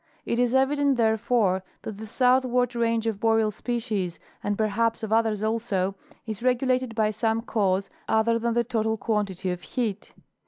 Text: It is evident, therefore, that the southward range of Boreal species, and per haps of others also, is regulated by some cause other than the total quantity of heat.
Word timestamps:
It 0.25 0.39
is 0.39 0.55
evident, 0.55 0.97
therefore, 0.97 1.63
that 1.83 1.99
the 1.99 2.07
southward 2.07 2.75
range 2.75 3.05
of 3.05 3.19
Boreal 3.19 3.51
species, 3.51 4.19
and 4.43 4.57
per 4.57 4.65
haps 4.69 5.03
of 5.03 5.13
others 5.13 5.43
also, 5.43 5.93
is 6.25 6.41
regulated 6.41 6.95
by 6.95 7.11
some 7.11 7.43
cause 7.43 7.91
other 8.09 8.39
than 8.39 8.55
the 8.55 8.63
total 8.63 8.97
quantity 8.97 9.51
of 9.51 9.61
heat. 9.61 10.15